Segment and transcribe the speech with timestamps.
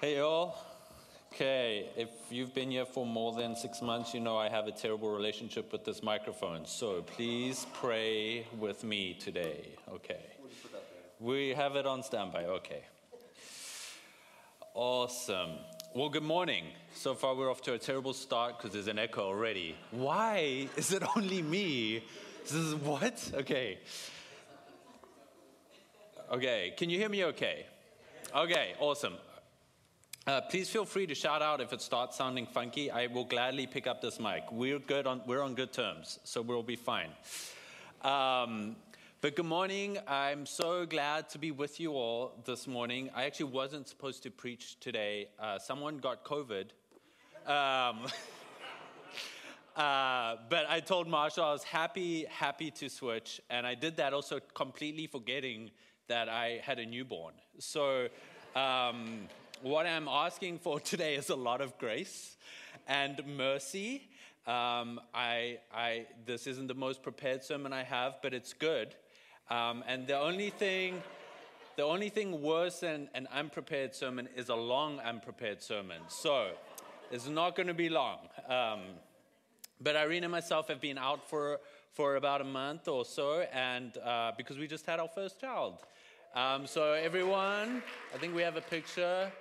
[0.00, 0.54] Hey, y'all.
[1.32, 4.70] Okay, if you've been here for more than six months, you know I have a
[4.70, 6.66] terrible relationship with this microphone.
[6.66, 9.70] So please pray with me today.
[9.92, 10.20] Okay.
[11.18, 12.44] We have it on standby.
[12.44, 12.82] Okay.
[14.72, 15.50] Awesome.
[15.96, 16.66] Well, good morning.
[16.94, 19.74] So far, we're off to a terrible start because there's an echo already.
[19.90, 22.04] Why is it only me?
[22.44, 23.32] This is what?
[23.34, 23.80] Okay.
[26.30, 26.72] Okay.
[26.76, 27.66] Can you hear me okay?
[28.32, 29.14] Okay, awesome.
[30.28, 32.90] Uh, please feel free to shout out if it starts sounding funky.
[32.90, 34.42] I will gladly pick up this mic.
[34.52, 37.08] We're good on we're on good terms, so we'll be fine.
[38.02, 38.76] Um,
[39.22, 39.96] but good morning.
[40.06, 43.08] I'm so glad to be with you all this morning.
[43.14, 45.30] I actually wasn't supposed to preach today.
[45.40, 46.66] Uh, someone got COVID.
[47.46, 48.04] Um,
[49.76, 54.12] uh, but I told Marshall I was happy, happy to switch, and I did that
[54.12, 55.70] also completely forgetting
[56.08, 57.32] that I had a newborn.
[57.58, 58.08] So.
[58.54, 59.28] Um,
[59.62, 62.36] what I'm asking for today is a lot of grace
[62.86, 64.08] and mercy.
[64.46, 68.94] Um, I, I, this isn't the most prepared sermon I have, but it's good.
[69.50, 71.02] Um, and the only thing,
[71.76, 76.00] the only thing worse than an unprepared sermon is a long unprepared sermon.
[76.08, 76.50] So
[77.10, 78.18] it's not going to be long.
[78.48, 78.80] Um,
[79.80, 81.60] but Irene and myself have been out for
[81.94, 85.78] for about a month or so, and uh, because we just had our first child.
[86.34, 87.82] Um, so everyone,
[88.14, 89.32] I think we have a picture.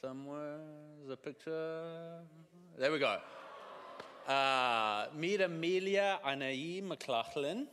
[0.00, 0.60] Somewhere,
[1.08, 2.20] the picture.
[2.78, 3.18] There we go.
[4.28, 7.66] Uh, meet Amelia Anae McLaughlin.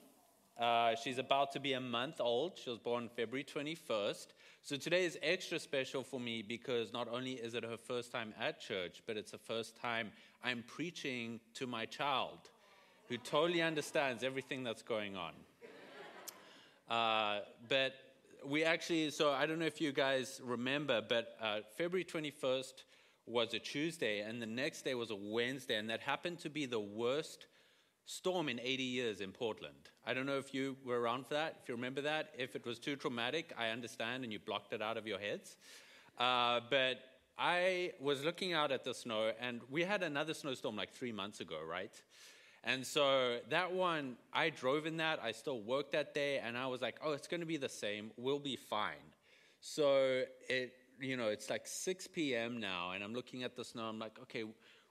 [0.59, 2.57] Uh, she's about to be a month old.
[2.57, 4.27] She was born February 21st.
[4.63, 8.33] So today is extra special for me because not only is it her first time
[8.39, 10.11] at church, but it's the first time
[10.43, 12.39] I'm preaching to my child
[13.07, 15.33] who totally understands everything that's going on.
[16.89, 17.93] Uh, but
[18.47, 22.73] we actually, so I don't know if you guys remember, but uh, February 21st
[23.25, 26.65] was a Tuesday, and the next day was a Wednesday, and that happened to be
[26.65, 27.47] the worst
[28.05, 29.89] storm in 80 years in Portland.
[30.05, 32.29] I don't know if you were around for that, if you remember that.
[32.37, 35.57] If it was too traumatic, I understand, and you blocked it out of your heads.
[36.19, 36.99] Uh, but
[37.37, 41.39] I was looking out at the snow, and we had another snowstorm like three months
[41.39, 41.91] ago, right?
[42.65, 45.19] And so that one, I drove in that.
[45.23, 47.69] I still worked that day, and I was like, oh, it's going to be the
[47.69, 48.11] same.
[48.17, 49.13] We'll be fine.
[49.61, 52.59] So it, you know, it's like 6 p.m.
[52.59, 53.83] now, and I'm looking at the snow.
[53.83, 54.45] I'm like, okay,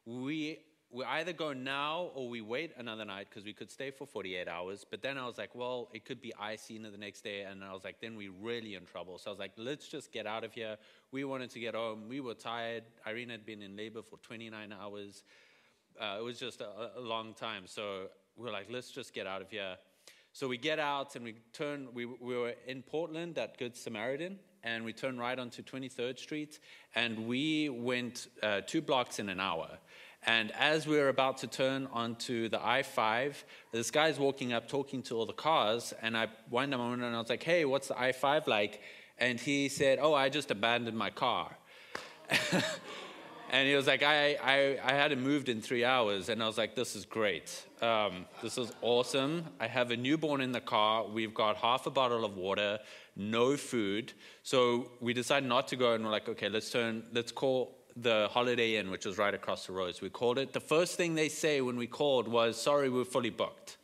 [0.06, 0.60] we
[0.94, 4.46] we either go now or we wait another night because we could stay for 48
[4.46, 4.86] hours.
[4.88, 7.42] But then I was like, well, it could be icy the next day.
[7.42, 9.18] And I was like, then we're really in trouble.
[9.18, 10.76] So I was like, let's just get out of here.
[11.10, 12.08] We wanted to get home.
[12.08, 12.84] We were tired.
[13.08, 15.24] Irene had been in labor for 29 hours
[16.00, 17.64] uh, it was just a, a, long time.
[17.66, 19.76] So we are like, let's just get out of here.
[20.32, 24.38] So we get out and we turn, we, we were in Portland at Good Samaritan,
[24.64, 26.58] and we turned right onto 23rd Street,
[26.94, 29.68] and we went uh, two blocks in an hour.
[30.26, 34.68] And as we were about to turn onto the I 5, this guy's walking up
[34.68, 35.92] talking to all the cars.
[36.00, 38.80] And I wind up and I was like, hey, what's the I 5 like?
[39.18, 41.56] And he said, oh, I just abandoned my car.
[43.54, 46.28] And he was like, I, I, I hadn't moved in three hours.
[46.28, 47.64] And I was like, this is great.
[47.80, 49.44] Um, this is awesome.
[49.60, 51.06] I have a newborn in the car.
[51.06, 52.80] We've got half a bottle of water,
[53.14, 54.12] no food.
[54.42, 55.94] So we decided not to go.
[55.94, 59.68] And we're like, okay, let's turn, let's call the Holiday Inn, which was right across
[59.68, 59.94] the road.
[59.94, 60.52] So we called it.
[60.52, 63.76] The first thing they say when we called was, sorry, we're fully booked.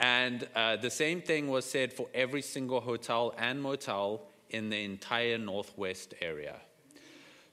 [0.00, 4.82] And uh, the same thing was said for every single hotel and motel in the
[4.82, 6.56] entire Northwest area.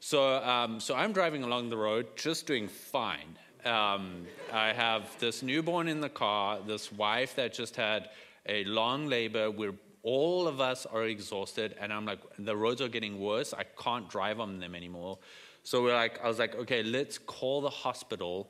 [0.05, 3.37] So, um, so I'm driving along the road, just doing fine.
[3.63, 8.09] Um, I have this newborn in the car, this wife that just had
[8.45, 9.49] a long labor.
[9.49, 13.53] We're all of us are exhausted, and I'm like, the roads are getting worse.
[13.53, 15.19] I can't drive on them anymore.
[15.63, 18.49] So we're like, I was like, okay, let's call the hospital,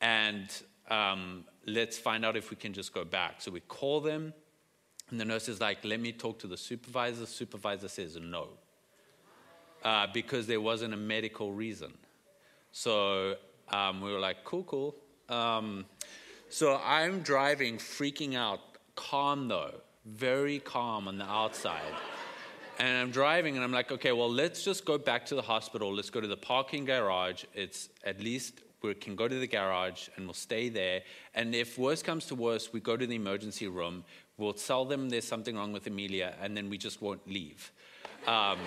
[0.00, 0.48] and
[0.88, 3.42] um, let's find out if we can just go back.
[3.42, 4.32] So we call them,
[5.10, 7.26] and the nurse is like, let me talk to the supervisor.
[7.26, 8.48] Supervisor says no
[9.84, 11.92] uh, because there wasn't a medical reason.
[12.72, 13.36] So
[13.72, 14.96] um, we were like, cool, cool.
[15.28, 15.86] Um,
[16.48, 18.60] so I'm driving, freaking out,
[18.94, 19.74] calm though,
[20.04, 21.94] very calm on the outside.
[22.78, 25.94] And I'm driving and I'm like, okay, well, let's just go back to the hospital.
[25.94, 27.44] Let's go to the parking garage.
[27.54, 31.02] It's at least we can go to the garage and we'll stay there.
[31.34, 34.04] And if worse comes to worse, we go to the emergency room.
[34.36, 37.70] We'll tell them there's something wrong with Amelia and then we just won't leave.
[38.26, 38.58] Um,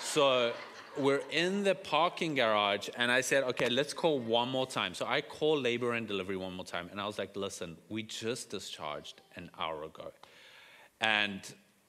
[0.00, 0.52] so
[0.96, 4.94] we're in the parking garage, and I said, okay, let's call one more time.
[4.94, 8.02] So I called labor and delivery one more time, and I was like, listen, we
[8.02, 10.12] just discharged an hour ago.
[11.00, 11.40] And,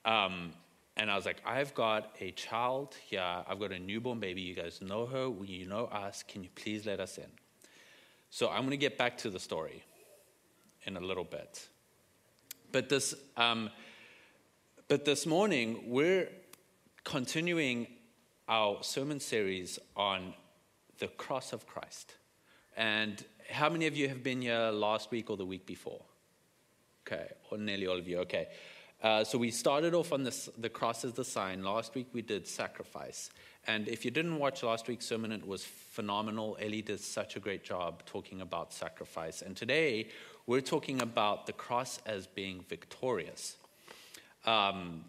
[0.06, 0.51] um,
[0.97, 3.23] and I was like, I've got a child here.
[3.47, 4.41] I've got a newborn baby.
[4.41, 5.31] You guys know her.
[5.44, 6.23] You know us.
[6.27, 7.31] Can you please let us in?
[8.29, 9.83] So I'm going to get back to the story
[10.83, 11.67] in a little bit.
[12.71, 13.71] But this, um,
[14.88, 16.29] but this morning, we're
[17.03, 17.88] continuing
[18.50, 20.34] our sermon series on
[20.98, 22.16] the cross of Christ.
[22.75, 26.01] And how many of you have been here last week or the week before?
[27.07, 28.19] Okay, or nearly all of you.
[28.19, 28.48] Okay.
[29.01, 31.63] Uh, so we started off on this, the cross as the sign.
[31.63, 33.30] Last week we did sacrifice.
[33.68, 36.57] And if you didn't watch last week's sermon, it was phenomenal.
[36.60, 39.42] Ellie did such a great job talking about sacrifice.
[39.44, 40.10] And today
[40.48, 43.57] we're talking about the cross as being victorious.
[44.45, 45.06] Um,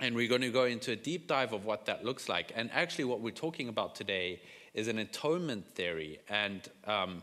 [0.00, 2.52] and we're going to go into a deep dive of what that looks like.
[2.54, 4.40] And actually, what we're talking about today
[4.74, 6.18] is an atonement theory.
[6.28, 7.22] And um,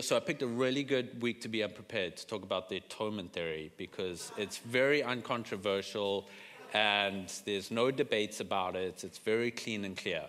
[0.00, 3.32] so I picked a really good week to be unprepared to talk about the atonement
[3.32, 6.28] theory because it's very uncontroversial
[6.72, 9.02] and there's no debates about it.
[9.04, 10.24] It's very clean and clear.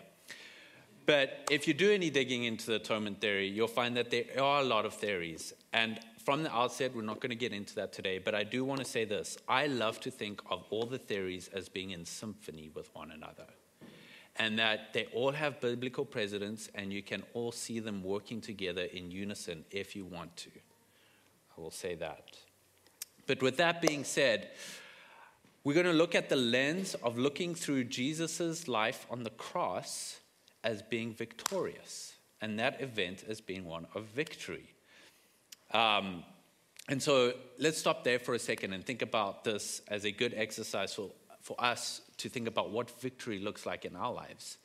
[1.06, 4.62] But if you do any digging into the atonement theory, you'll find that there are
[4.62, 5.54] a lot of theories.
[5.74, 8.64] And from the outset, we're not going to get into that today, but I do
[8.64, 9.38] want to say this.
[9.48, 13.46] I love to think of all the theories as being in symphony with one another
[14.38, 18.84] and that they all have biblical precedents and you can all see them working together
[18.84, 20.50] in unison if you want to.
[21.56, 22.38] I will say that.
[23.28, 24.50] But with that being said,
[25.64, 30.20] we're going to look at the lens of looking through Jesus' life on the cross
[30.64, 34.73] as being victorious, and that event as being one of victory.
[35.74, 36.24] Um,
[36.90, 40.34] and so let's stop there for a second and think about this as a good
[40.36, 41.12] exercise for,
[41.42, 44.58] for us to think about what victory looks like in our lives.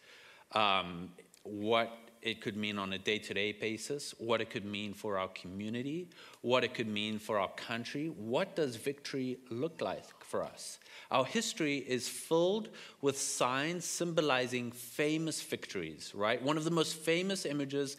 [0.53, 1.11] Um,
[1.45, 1.91] what
[2.21, 5.29] it could mean on a day to day basis, what it could mean for our
[5.29, 6.11] community,
[6.41, 8.09] what it could mean for our country.
[8.09, 10.79] What does victory look like for us?
[11.11, 12.71] Our history is filled
[13.01, 16.43] with signs symbolizing famous victories, right?
[16.43, 17.97] One of the most famous images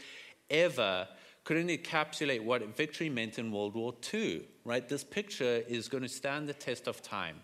[0.50, 1.08] ever
[1.50, 4.88] couldn't encapsulate what victory meant in World War II, right?
[4.88, 7.38] This picture is going to stand the test of time.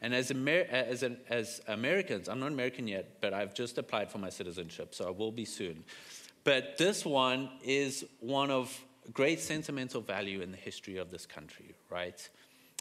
[0.00, 3.76] And as, Amer- uh, as, an, as Americans, I'm not American yet, but I've just
[3.76, 5.84] applied for my citizenship, so I will be soon.
[6.42, 8.74] But this one is one of
[9.12, 12.26] great sentimental value in the history of this country, right?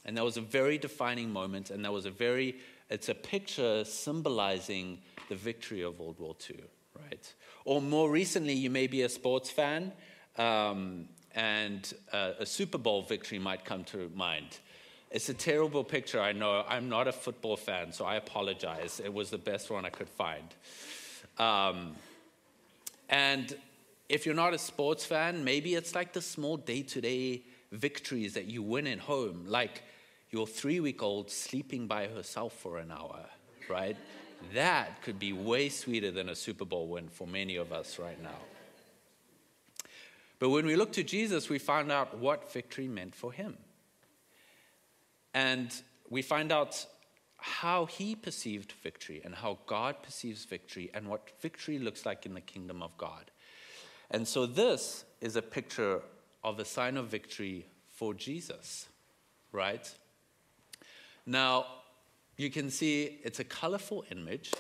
[0.06, 2.56] And that was a very defining moment, and that was a very,
[2.90, 6.62] it's a picture symbolizing the victory of World War II,
[6.98, 7.34] right?
[7.66, 9.92] Or more recently, you may be a sports fan,
[10.40, 11.06] um,
[11.36, 14.58] and uh, a Super Bowl victory might come to mind.
[15.12, 16.64] It's a terrible picture, I know.
[16.68, 19.02] I'm not a football fan, so I apologize.
[19.04, 20.48] It was the best one I could find.
[21.38, 21.96] Um,
[23.10, 23.56] and
[24.08, 28.34] if you're not a sports fan, maybe it's like the small day to day victories
[28.34, 29.84] that you win at home, like
[30.32, 33.26] your three week old sleeping by herself for an hour,
[33.68, 33.98] right?
[34.54, 38.22] That could be way sweeter than a Super Bowl win for many of us right
[38.22, 38.38] now.
[40.40, 43.58] But when we look to Jesus, we find out what victory meant for him.
[45.34, 45.72] And
[46.10, 46.86] we find out
[47.38, 52.34] how he perceived victory and how God perceives victory and what victory looks like in
[52.34, 53.32] the kingdom of God.
[54.12, 56.02] And so this is a picture
[56.44, 58.88] of a sign of victory for Jesus,
[59.52, 59.94] right?
[61.26, 61.66] Now,
[62.38, 64.54] you can see it's a colorful image,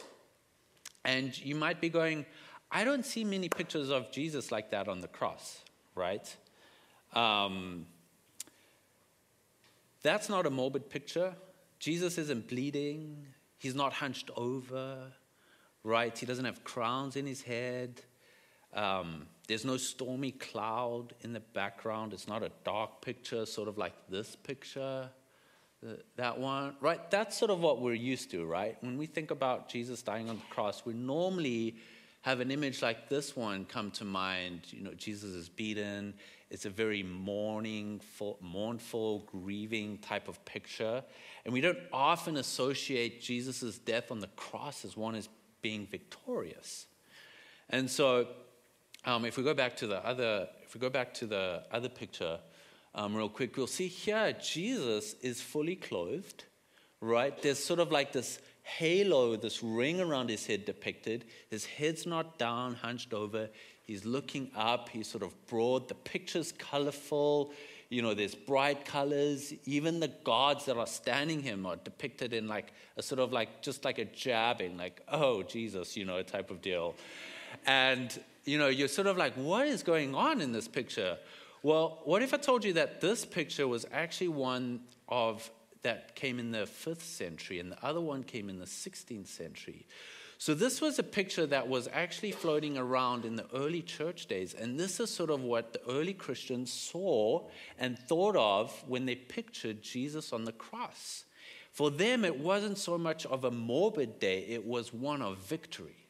[1.05, 2.25] and you might be going,
[2.71, 5.59] I don't see many pictures of Jesus like that on the cross,
[5.99, 6.35] right?
[7.13, 7.85] Um,
[10.01, 11.35] that's not a morbid picture.
[11.79, 13.27] Jesus isn't bleeding.
[13.57, 14.97] He's not hunched over,
[15.83, 16.17] right?
[16.17, 18.01] He doesn't have crowns in his head.
[18.73, 22.13] Um, there's no stormy cloud in the background.
[22.13, 25.09] It's not a dark picture, sort of like this picture,
[26.15, 27.09] that one, right?
[27.11, 28.77] That's sort of what we're used to, right?
[28.81, 31.75] When we think about Jesus dying on the cross, we're normally
[32.21, 34.61] have an image like this one come to mind.
[34.69, 36.13] You know, Jesus is beaten,
[36.49, 38.01] it's a very mourning,
[38.41, 41.03] mournful, grieving type of picture.
[41.45, 45.29] And we don't often associate Jesus' death on the cross as one as
[45.61, 46.87] being victorious.
[47.69, 48.27] And so,
[49.05, 51.89] um, if we go back to the other, if we go back to the other
[51.89, 52.39] picture,
[52.95, 56.45] um, real quick, we'll see here Jesus is fully clothed,
[56.99, 57.39] right?
[57.41, 58.39] There's sort of like this
[58.77, 61.25] halo, this ring around his head depicted.
[61.49, 63.49] His head's not down, hunched over.
[63.83, 65.87] He's looking up, he's sort of broad.
[65.87, 67.51] The picture's colorful.
[67.89, 69.51] You know, there's bright colors.
[69.65, 73.63] Even the gods that are standing him are depicted in like a sort of like,
[73.63, 76.93] just like a jabbing, like, oh, Jesus, you know, type of deal.
[77.65, 81.17] And, you know, you're sort of like, what is going on in this picture?
[81.63, 85.49] Well, what if I told you that this picture was actually one of
[85.81, 89.85] that came in the 5th century, and the other one came in the 16th century.
[90.41, 94.53] So, this was a picture that was actually floating around in the early church days.
[94.53, 99.15] And this is sort of what the early Christians saw and thought of when they
[99.15, 101.25] pictured Jesus on the cross.
[101.73, 106.07] For them, it wasn't so much of a morbid day, it was one of victory,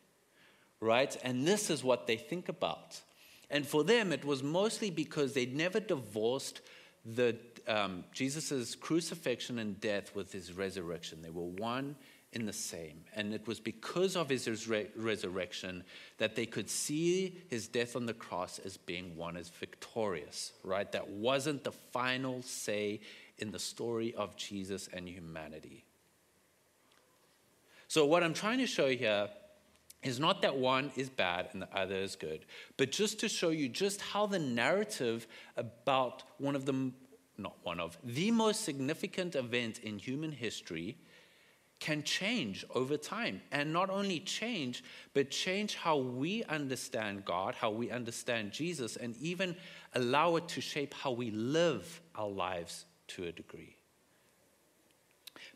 [0.80, 1.18] right?
[1.24, 3.02] And this is what they think about.
[3.50, 6.62] And for them, it was mostly because they'd never divorced
[7.04, 7.36] the
[7.70, 11.22] um, Jesus' crucifixion and death with his resurrection.
[11.22, 11.96] They were one
[12.32, 13.04] in the same.
[13.16, 15.84] And it was because of his resur- resurrection
[16.18, 20.92] that they could see his death on the cross as being one as victorious, right?
[20.92, 23.02] That wasn't the final say
[23.40, 25.86] in the story of Jesus and humanity.
[27.88, 29.30] So, what I'm trying to show here
[30.04, 32.46] is not that one is bad and the other is good,
[32.78, 36.92] but just to show you just how the narrative about one of the,
[37.40, 40.98] not one of, the most significant event in human history
[41.80, 43.42] can change over time.
[43.52, 49.16] And not only change, but change how we understand God, how we understand Jesus, and
[49.18, 49.56] even
[49.96, 53.76] allow it to shape how we live our lives to a degree.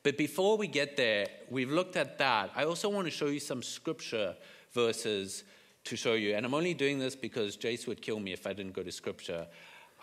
[0.01, 2.51] But before we get there, we've looked at that.
[2.55, 4.35] I also want to show you some scripture
[4.71, 5.43] verses
[5.85, 6.35] to show you.
[6.35, 8.91] And I'm only doing this because Jace would kill me if I didn't go to
[8.91, 9.47] scripture.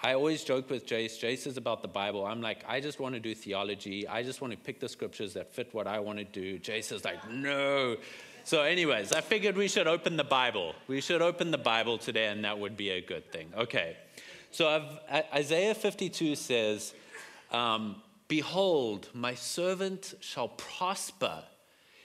[0.02, 1.18] I always joke with Jace.
[1.20, 2.24] Jace is about the Bible.
[2.24, 4.08] I'm like, I just want to do theology.
[4.08, 6.58] I just want to pick the scriptures that fit what I want to do.
[6.58, 7.96] Jace is like, no.
[8.44, 10.74] So, anyways, I figured we should open the Bible.
[10.88, 13.52] We should open the Bible today, and that would be a good thing.
[13.54, 13.98] Okay.
[14.50, 16.94] So, I've, Isaiah 52 says,
[17.52, 21.42] um, Behold, my servant shall prosper.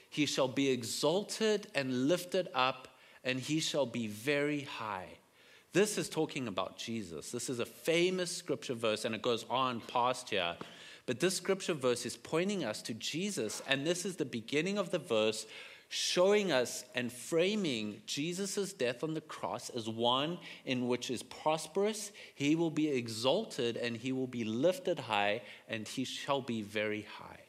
[0.10, 2.90] He shall be exalted and lifted up,
[3.24, 5.08] and he shall be very high.
[5.76, 7.32] This is talking about Jesus.
[7.32, 10.56] This is a famous scripture verse, and it goes on past here.
[11.06, 14.92] But this scripture verse is pointing us to Jesus, and this is the beginning of
[14.92, 15.46] the verse
[15.90, 22.14] showing us and framing Jesus' death on the cross as one in which is prosperous.
[22.36, 27.06] He will be exalted and he will be lifted high, and he shall be very
[27.20, 27.42] high.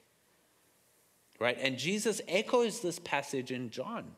[1.38, 1.58] Right?
[1.60, 4.16] And Jesus echoes this passage in John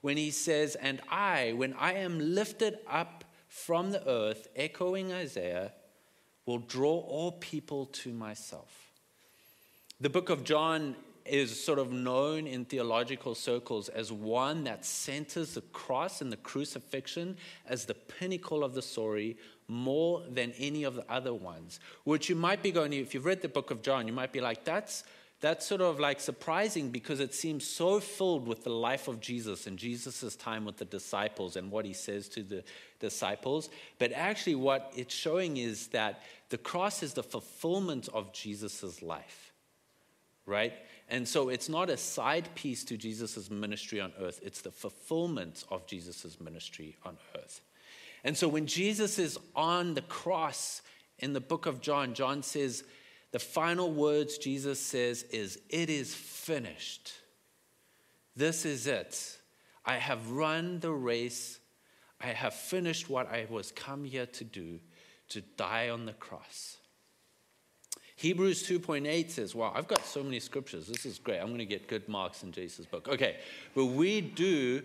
[0.00, 5.72] when he says, And I, when I am lifted up from the earth, echoing Isaiah,
[6.46, 8.92] will draw all people to myself.
[10.00, 10.94] The book of John
[11.26, 16.36] is sort of known in theological circles as one that centers the cross and the
[16.38, 17.36] crucifixion
[17.66, 19.36] as the pinnacle of the story
[19.66, 21.80] more than any of the other ones.
[22.04, 24.40] Which you might be going, if you've read the book of John, you might be
[24.40, 25.04] like, that's
[25.40, 29.68] that's sort of like surprising because it seems so filled with the life of Jesus
[29.68, 32.64] and Jesus' time with the disciples and what he says to the
[32.98, 33.70] disciples.
[33.98, 39.52] But actually, what it's showing is that the cross is the fulfillment of Jesus' life,
[40.44, 40.72] right?
[41.08, 45.64] And so it's not a side piece to Jesus' ministry on earth, it's the fulfillment
[45.70, 47.60] of Jesus' ministry on earth.
[48.24, 50.82] And so when Jesus is on the cross
[51.20, 52.82] in the book of John, John says,
[53.30, 57.12] the final words Jesus says is, It is finished.
[58.34, 59.38] This is it.
[59.84, 61.60] I have run the race.
[62.20, 64.80] I have finished what I was come here to do,
[65.30, 66.78] to die on the cross.
[68.16, 70.88] Hebrews 2.8 says, Wow, I've got so many scriptures.
[70.88, 71.38] This is great.
[71.38, 73.08] I'm going to get good marks in Jesus' book.
[73.08, 73.36] Okay,
[73.74, 74.82] but we do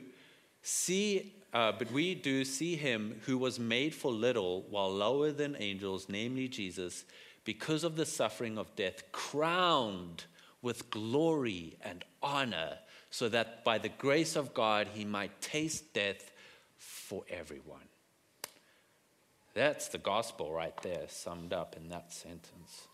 [0.61, 5.55] see, uh, but we do see him who was made for little while lower than
[5.59, 7.05] angels, namely Jesus
[7.45, 10.25] because of the suffering of death, crowned
[10.61, 12.77] with glory and honor,
[13.09, 16.31] so that by the grace of God he might taste death
[16.77, 17.87] for everyone.
[19.53, 22.87] That's the gospel right there, summed up in that sentence.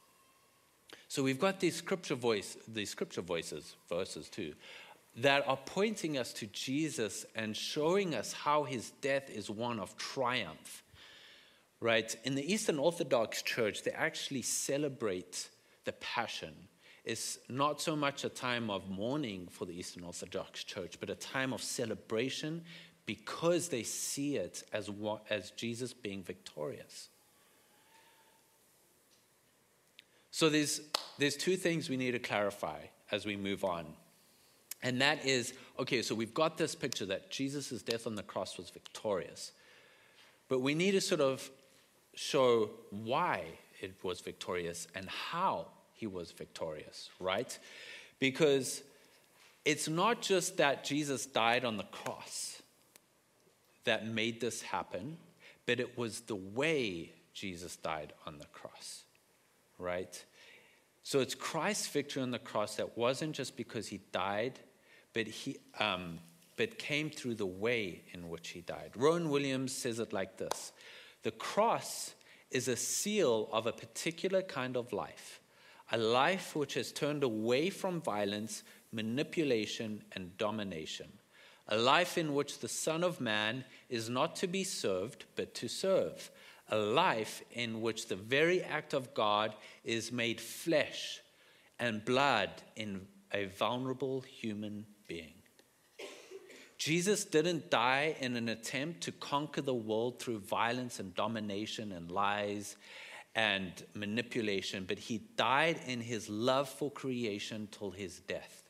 [1.07, 4.53] So we've got these scripture voice, these scripture voices, verses too,
[5.17, 9.95] that are pointing us to Jesus and showing us how his death is one of
[9.97, 10.83] triumph
[11.81, 12.15] right?
[12.23, 15.49] In the Eastern Orthodox Church, they actually celebrate
[15.85, 16.53] the Passion.
[17.05, 21.15] It's not so much a time of mourning for the Eastern Orthodox Church, but a
[21.15, 22.63] time of celebration
[23.05, 27.09] because they see it as, what, as Jesus being victorious.
[30.31, 30.81] So there's,
[31.17, 32.77] there's two things we need to clarify
[33.11, 33.85] as we move on.
[34.83, 38.57] And that is okay, so we've got this picture that Jesus' death on the cross
[38.57, 39.53] was victorious.
[40.47, 41.49] But we need to sort of
[42.19, 43.45] show why
[43.79, 47.57] it was victorious and how he was victorious, right?
[48.19, 48.83] Because
[49.63, 52.61] it's not just that Jesus died on the cross
[53.85, 55.15] that made this happen,
[55.65, 59.03] but it was the way Jesus died on the cross,
[59.77, 60.21] right?
[61.03, 64.59] So it's Christ's victory on the cross that wasn't just because he died,
[65.13, 66.19] but he um,
[66.57, 68.91] but came through the way in which he died.
[68.97, 70.73] Rowan Williams says it like this:
[71.23, 72.13] The cross
[72.51, 75.39] is a seal of a particular kind of life,
[75.91, 81.11] a life which has turned away from violence, manipulation, and domination.
[81.67, 85.67] A life in which the Son of Man is not to be served, but to
[85.67, 86.31] serve
[86.71, 91.19] a life in which the very act of God is made flesh
[91.79, 95.38] and blood in a vulnerable human being.
[96.79, 102.09] Jesus didn't die in an attempt to conquer the world through violence and domination and
[102.09, 102.77] lies
[103.35, 108.63] and manipulation, but he died in his love for creation till his death.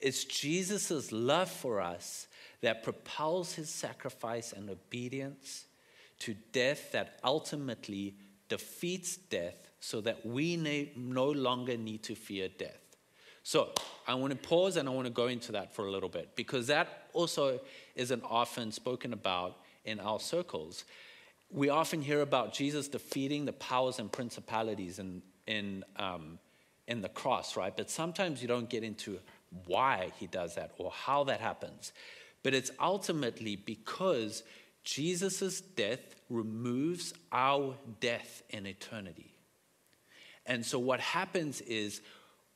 [0.00, 2.26] It's Jesus' love for us
[2.60, 5.64] that propels his sacrifice and obedience
[6.20, 8.14] to death that ultimately
[8.50, 10.56] defeats death so that we
[10.94, 12.79] no longer need to fear death.
[13.50, 13.72] So
[14.06, 16.36] I want to pause and I want to go into that for a little bit
[16.36, 17.58] because that also
[17.96, 20.84] isn't often spoken about in our circles.
[21.50, 26.38] We often hear about Jesus defeating the powers and principalities in, in, um,
[26.86, 27.76] in the cross, right?
[27.76, 29.18] But sometimes you don't get into
[29.66, 31.92] why he does that or how that happens.
[32.44, 34.44] But it's ultimately because
[34.84, 39.34] Jesus' death removes our death in eternity.
[40.46, 42.00] And so what happens is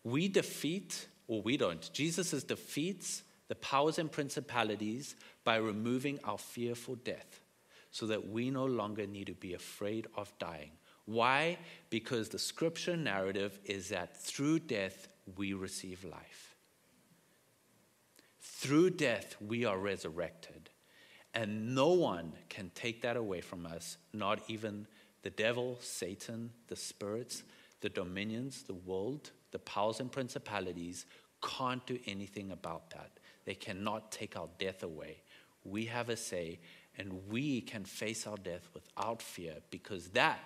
[0.04, 6.74] we defeat, or we don't, Jesus defeats the powers and principalities by removing our fear
[6.74, 7.40] for death
[7.90, 10.72] so that we no longer need to be afraid of dying.
[11.06, 11.58] Why?
[11.90, 16.56] Because the scripture narrative is that through death we receive life.
[18.40, 20.70] Through death we are resurrected.
[21.34, 24.86] And no one can take that away from us, not even
[25.22, 27.42] the devil, Satan, the spirits,
[27.80, 31.06] the dominions, the world, the powers and principalities
[31.40, 33.12] can't do anything about that.
[33.44, 35.18] They cannot take our death away.
[35.64, 36.58] We have a say,
[36.98, 40.40] and we can face our death without fear because that,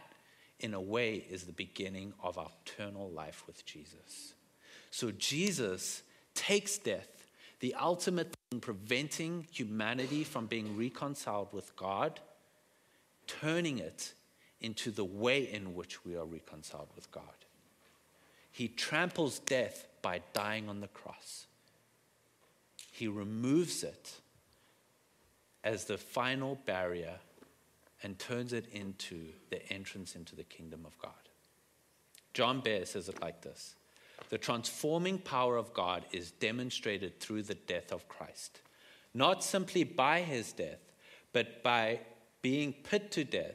[0.61, 4.35] in a way, is the beginning of our eternal life with Jesus.
[4.91, 6.03] So Jesus
[6.35, 7.27] takes death
[7.61, 12.21] the ultimate in preventing humanity from being reconciled with God,
[13.27, 14.13] turning it
[14.61, 17.25] into the way in which we are reconciled with God.
[18.59, 21.47] He tramples death by dying on the cross.
[22.91, 24.15] He removes it
[25.63, 27.21] as the final barrier
[28.03, 31.13] and turns it into the entrance into the kingdom of God.
[32.35, 33.77] John Behr says it like this
[34.29, 38.61] the transforming power of God is demonstrated through the death of Christ,
[39.15, 40.83] not simply by his death,
[41.33, 42.01] but by
[42.43, 43.55] being put to death,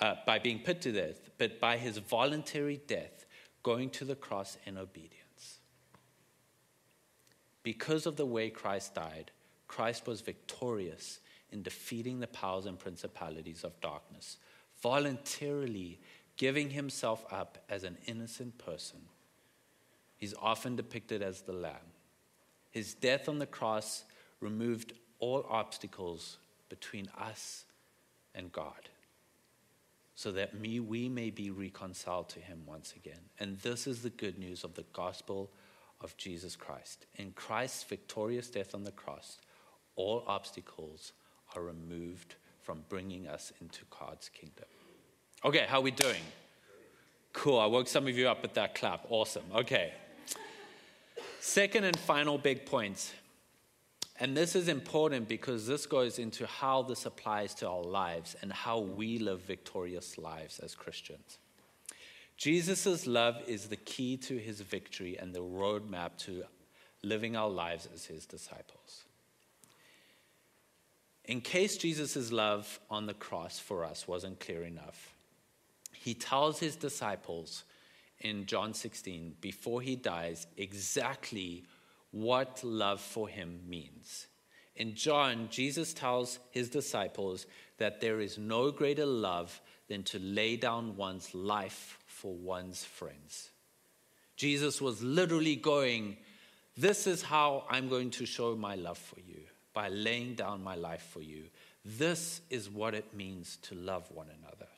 [0.00, 3.15] uh, by being put to death, but by his voluntary death,
[3.66, 5.58] going to the cross in obedience.
[7.64, 9.32] Because of the way Christ died,
[9.66, 11.18] Christ was victorious
[11.50, 14.36] in defeating the powers and principalities of darkness,
[14.80, 15.98] voluntarily
[16.36, 19.00] giving himself up as an innocent person
[20.16, 21.92] He's often depicted as the Lamb.
[22.70, 24.04] His death on the cross
[24.40, 27.64] removed all obstacles between us
[28.32, 28.88] and God
[30.16, 33.20] so that me, we may be reconciled to him once again.
[33.38, 35.50] And this is the good news of the gospel
[36.00, 37.06] of Jesus Christ.
[37.16, 39.38] In Christ's victorious death on the cross,
[39.94, 41.12] all obstacles
[41.54, 44.64] are removed from bringing us into God's kingdom.
[45.44, 46.22] Okay, how are we doing?
[47.34, 47.60] Cool.
[47.60, 49.06] I woke some of you up with that clap.
[49.10, 49.44] Awesome.
[49.54, 49.92] Okay.
[51.40, 53.12] Second and final big point,
[54.18, 58.52] and this is important because this goes into how this applies to our lives and
[58.52, 61.38] how we live victorious lives as Christians.
[62.36, 66.44] Jesus' love is the key to his victory and the roadmap to
[67.02, 69.04] living our lives as his disciples.
[71.24, 75.12] In case Jesus' love on the cross for us wasn't clear enough,
[75.92, 77.64] he tells his disciples
[78.20, 81.64] in John 16, before he dies, exactly
[82.16, 84.26] what love for him means.
[84.74, 90.56] In John, Jesus tells his disciples that there is no greater love than to lay
[90.56, 93.50] down one's life for one's friends.
[94.36, 96.16] Jesus was literally going,
[96.76, 99.42] This is how I'm going to show my love for you,
[99.74, 101.44] by laying down my life for you.
[101.84, 104.68] This is what it means to love one another.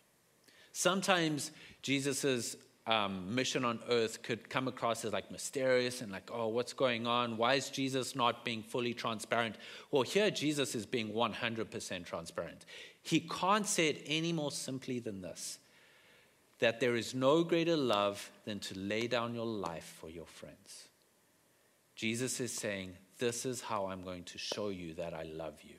[0.72, 2.57] Sometimes Jesus'
[2.88, 7.07] um, mission on earth could come across as like mysterious and like, oh, what's going
[7.07, 7.37] on?
[7.37, 9.57] Why is Jesus not being fully transparent?
[9.90, 12.64] Well, here Jesus is being 100% transparent.
[13.03, 15.59] He can't say it any more simply than this
[16.61, 20.88] that there is no greater love than to lay down your life for your friends.
[21.94, 25.77] Jesus is saying, This is how I'm going to show you that I love you.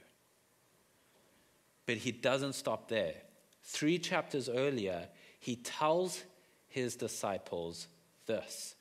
[1.85, 3.15] But he doesn't stop there.
[3.63, 6.23] Three chapters earlier, he tells
[6.69, 7.87] his disciples
[8.25, 8.75] this.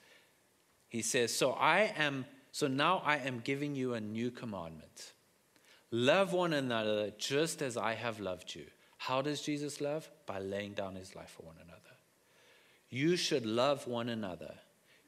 [0.88, 5.12] He says, So I am, so now I am giving you a new commandment.
[5.90, 8.64] Love one another just as I have loved you.
[8.98, 10.09] How does Jesus love?
[10.27, 11.79] By laying down his life for one another.
[12.90, 14.55] You should love one another.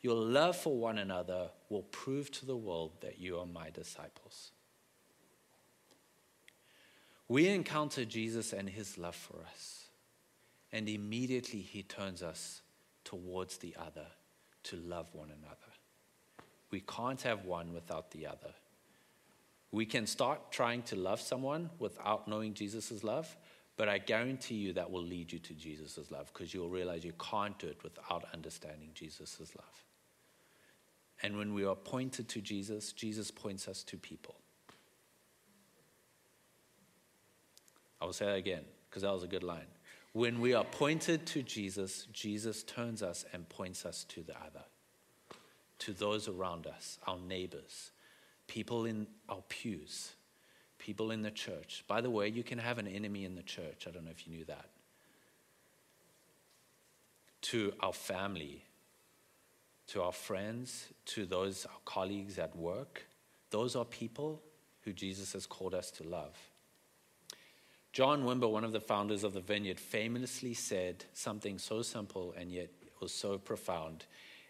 [0.03, 4.53] Your love for one another will prove to the world that you are my disciples.
[7.29, 9.85] We encounter Jesus and his love for us,
[10.73, 12.63] and immediately he turns us
[13.11, 14.07] towards the other
[14.63, 15.57] to love one another.
[16.71, 18.55] We can't have one without the other.
[19.73, 23.37] We can start trying to love someone without knowing Jesus' love,
[23.77, 27.15] but I guarantee you that will lead you to Jesus' love because you'll realize you
[27.19, 29.85] can't do it without understanding Jesus' love.
[31.23, 34.37] And when we are pointed to Jesus, Jesus points us to people.
[38.01, 39.67] I will say that again because that was a good line.
[40.13, 44.65] When we are pointed to Jesus, Jesus turns us and points us to the other,
[45.81, 47.93] to those around us, our neighbors,
[48.49, 50.13] people in our pews,
[50.79, 51.85] people in the church.
[51.87, 53.87] By the way, you can have an enemy in the church.
[53.87, 54.67] I don't know if you knew that.
[57.43, 58.65] To our family,
[59.89, 63.07] to our friends, to those our colleagues at work.
[63.51, 64.43] Those are people
[64.83, 66.37] who Jesus has called us to love.
[67.93, 72.53] John Wimber, one of the founders of the Vineyard, famously said something so simple and
[72.53, 74.05] yet was so profound.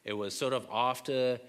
[0.04, 1.40] It was sort of after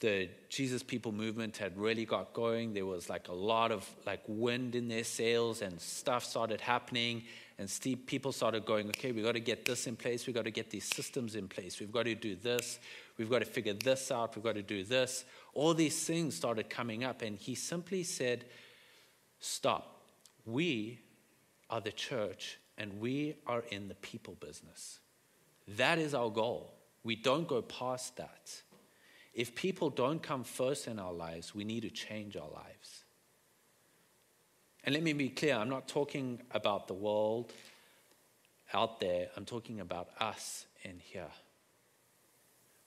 [0.00, 2.74] the Jesus People movement had really got going.
[2.74, 7.22] There was like a lot of like wind in their sails and stuff started happening.
[7.58, 10.26] And Steve, people started going, okay, we've got to get this in place.
[10.26, 11.78] We've got to get these systems in place.
[11.78, 12.80] We've got to do this.
[13.16, 14.34] We've got to figure this out.
[14.34, 15.24] We've got to do this.
[15.54, 17.22] All these things started coming up.
[17.22, 18.44] And he simply said,
[19.38, 20.02] stop.
[20.44, 20.98] We
[21.74, 25.00] are the church and we are in the people business.
[25.76, 26.72] That is our goal.
[27.02, 28.62] We don't go past that.
[29.34, 33.02] If people don't come first in our lives, we need to change our lives.
[34.84, 37.52] And let me be clear I'm not talking about the world
[38.72, 41.32] out there, I'm talking about us in here.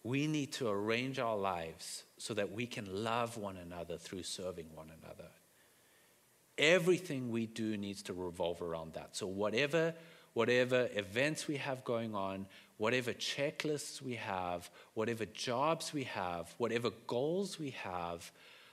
[0.03, 4.67] We need to arrange our lives so that we can love one another through serving
[4.73, 5.29] one another.
[6.57, 9.15] Everything we do needs to revolve around that.
[9.15, 9.93] So, whatever,
[10.33, 16.91] whatever events we have going on, whatever checklists we have, whatever jobs we have, whatever
[17.07, 18.31] goals we have,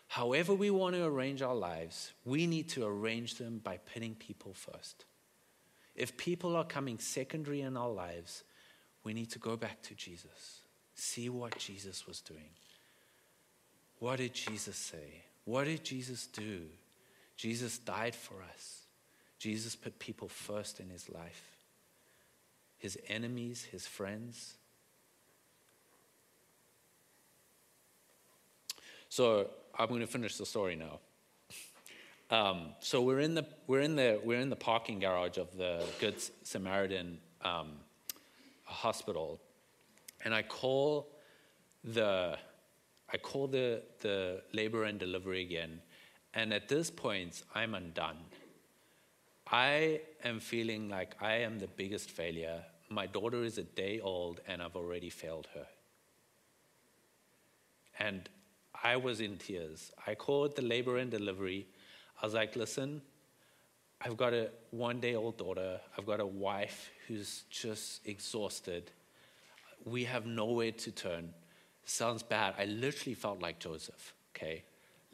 [0.08, 4.54] however we want to arrange our lives, we need to arrange them by putting people
[4.54, 5.04] first.
[5.94, 8.44] If people are coming secondary in our lives,
[9.04, 10.60] we need to go back to Jesus.
[10.94, 12.50] See what Jesus was doing.
[13.98, 15.22] What did Jesus say?
[15.44, 16.62] What did Jesus do?
[17.36, 18.80] Jesus died for us.
[19.38, 21.54] Jesus put people first in his life
[22.84, 24.56] his enemies, his friends.
[29.08, 30.98] So I'm going to finish the story now.
[32.30, 35.82] Um, so we're in the we're in the we're in the parking garage of the
[35.98, 37.68] Good Samaritan um,
[38.64, 39.40] hospital,
[40.22, 41.08] and I call
[41.84, 42.36] the
[43.10, 45.80] I call the the labor and delivery again,
[46.34, 48.18] and at this point, I'm undone.
[49.50, 52.64] I am feeling like I am the biggest failure.
[52.88, 55.66] My daughter is a day old, and I've already failed her.
[57.98, 58.28] And
[58.82, 59.92] I was in tears.
[60.06, 61.66] I called the labor and delivery.
[62.20, 63.02] I was like, listen,
[64.00, 65.80] I've got a one day old daughter.
[65.96, 68.90] I've got a wife who's just exhausted.
[69.84, 71.32] We have nowhere to turn.
[71.84, 72.54] Sounds bad.
[72.58, 74.64] I literally felt like Joseph, okay?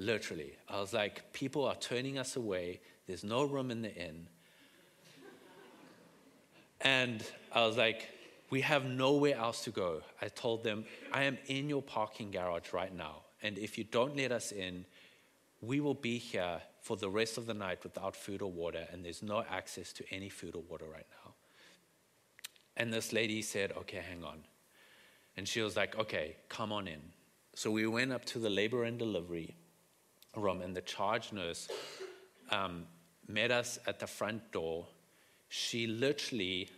[0.01, 0.55] Literally.
[0.67, 2.81] I was like, people are turning us away.
[3.07, 4.29] There's no room in the inn.
[6.81, 8.09] And I was like,
[8.49, 10.01] we have nowhere else to go.
[10.23, 13.17] I told them, I am in your parking garage right now.
[13.43, 14.87] And if you don't let us in,
[15.61, 19.05] we will be here for the rest of the night without food or water, and
[19.05, 21.35] there's no access to any food or water right now.
[22.79, 24.45] And this lady said, Okay, hang on.
[25.37, 27.03] And she was like, Okay, come on in.
[27.55, 29.57] So we went up to the labor and delivery
[30.37, 31.69] room, and the charge nurse
[32.51, 32.87] um,
[33.27, 34.87] met us at the front door.
[35.49, 36.69] She literally,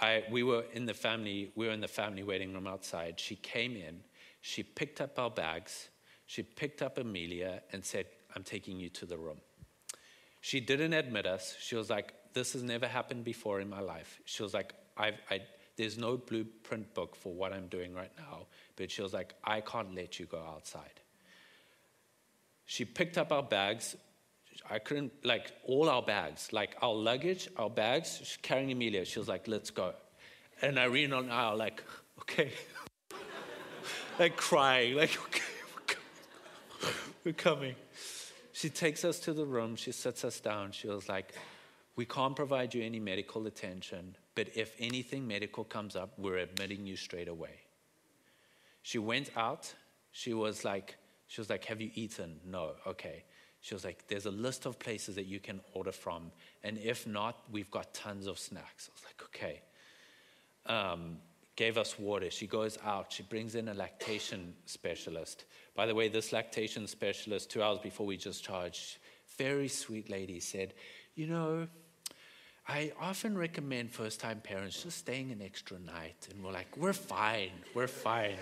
[0.00, 3.20] I, we were in the family, we were in the family waiting room outside.
[3.20, 4.00] She came in,
[4.40, 5.88] she picked up our bags,
[6.26, 9.40] she picked up Amelia and said, I'm taking you to the room.
[10.40, 11.56] She didn't admit us.
[11.60, 14.20] She was like, This has never happened before in my life.
[14.24, 15.40] She was like, I, I,
[15.76, 19.60] there's no blueprint book for what I'm doing right now, but she was like, I
[19.60, 21.00] can't let you go outside.
[22.68, 23.96] She picked up our bags.
[24.70, 29.06] I couldn't, like, all our bags, like our luggage, our bags, she's carrying Amelia.
[29.06, 29.94] She was like, let's go.
[30.60, 31.82] And Irene and I are like,
[32.20, 32.52] okay.
[34.18, 35.42] like crying, like, okay,
[35.74, 36.94] we're coming.
[37.24, 37.74] we're coming.
[38.52, 39.74] She takes us to the room.
[39.74, 40.72] She sits us down.
[40.72, 41.32] She was like,
[41.96, 46.86] we can't provide you any medical attention, but if anything medical comes up, we're admitting
[46.86, 47.62] you straight away.
[48.82, 49.72] She went out.
[50.12, 50.98] She was like,
[51.28, 52.40] she was like, Have you eaten?
[52.44, 52.72] No.
[52.86, 53.24] Okay.
[53.60, 56.32] She was like, There's a list of places that you can order from.
[56.64, 58.90] And if not, we've got tons of snacks.
[58.90, 59.62] I was like, Okay.
[60.66, 61.18] Um,
[61.54, 62.30] gave us water.
[62.30, 63.12] She goes out.
[63.12, 65.44] She brings in a lactation specialist.
[65.74, 68.98] By the way, this lactation specialist, two hours before we just charged,
[69.36, 70.74] very sweet lady said,
[71.14, 71.68] You know,
[72.66, 76.28] I often recommend first time parents just staying an extra night.
[76.30, 78.36] And we're like, we're fine, we're fine.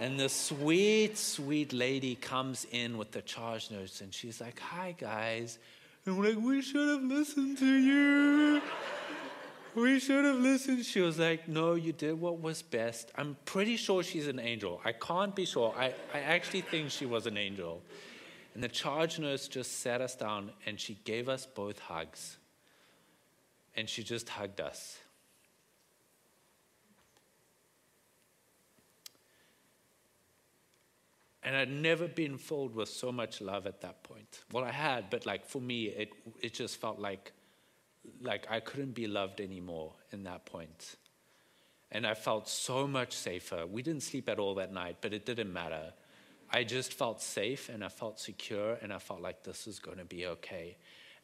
[0.00, 4.94] And the sweet, sweet lady comes in with the charge nurse and she's like, hi,
[4.96, 5.58] guys.
[6.06, 8.62] And we're like, we should have listened to you.
[9.74, 10.84] We should have listened.
[10.84, 13.12] She was like, no, you did what was best.
[13.16, 14.80] I'm pretty sure she's an angel.
[14.84, 15.74] I can't be sure.
[15.76, 17.82] I, I actually think she was an angel.
[18.54, 22.38] And the charge nurse just sat us down and she gave us both hugs
[23.76, 24.98] and she just hugged us.
[31.48, 34.42] And I'd never been filled with so much love at that point.
[34.52, 36.10] Well, I had, but like for me, it,
[36.42, 37.32] it just felt like,
[38.20, 40.96] like I couldn't be loved anymore in that point.
[41.90, 43.66] And I felt so much safer.
[43.66, 45.94] We didn't sleep at all that night, but it didn't matter.
[46.50, 49.96] I just felt safe and I felt secure and I felt like this is going
[49.96, 50.76] to be okay.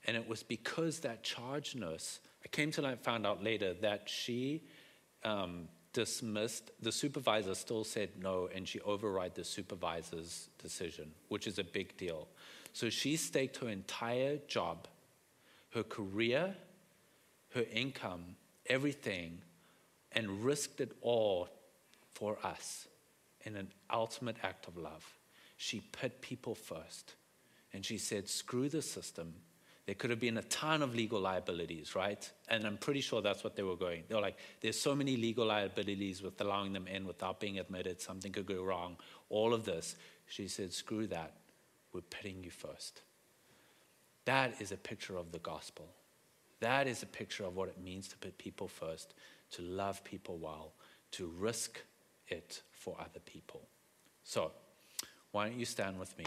[0.07, 4.63] And it was because that charge nurse I came to find out later that she
[5.23, 11.59] um, dismissed, the supervisor still said no, and she override the supervisor's decision, which is
[11.59, 12.29] a big deal.
[12.75, 14.87] So she staked her entire job,
[15.73, 16.55] her career,
[17.55, 19.39] her income, everything,
[20.13, 21.49] and risked it all
[22.13, 22.87] for us
[23.45, 25.07] in an ultimate act of love.
[25.57, 27.15] She put people first.
[27.73, 29.35] And she said, screw the system,
[29.87, 32.31] there could have been a ton of legal liabilities, right?
[32.49, 34.05] And I'm pretty sure that's what they were going.
[34.09, 38.33] They're like, there's so many legal liabilities with allowing them in without being admitted, something
[38.33, 38.97] could go wrong,
[39.29, 39.97] all of this.
[40.27, 41.35] She said, screw that.
[41.93, 43.03] We're putting you first.
[44.25, 45.87] That is a picture of the gospel.
[46.61, 49.13] That is a picture of what it means to put people first,
[49.53, 50.73] to love people well,
[51.13, 51.79] to risk
[52.29, 53.61] it for other people.
[54.25, 54.51] So,
[55.31, 56.25] why don't you stand with me?